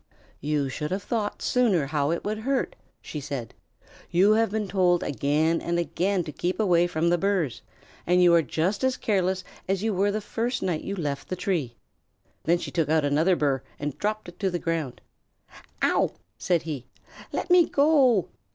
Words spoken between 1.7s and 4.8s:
how it would hurt," she said. "You have been